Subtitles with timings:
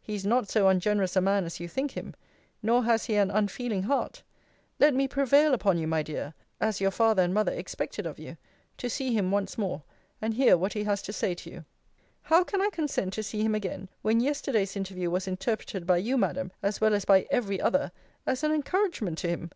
[0.00, 2.14] He is not so ungenerous a man as you think him:
[2.62, 4.22] nor has he an unfeeling heart.
[4.80, 8.18] Let me prevail upon you, my dear, (as your father and mother expect it of
[8.18, 8.38] you,)
[8.78, 9.82] to see him once more,
[10.18, 11.64] and hear what he has to say to you.
[12.22, 16.16] How can I consent to see him again, when yesterday's interview was interpreted by you,
[16.16, 17.92] Madam, as well as by every other,
[18.26, 19.50] as an encouragement to him?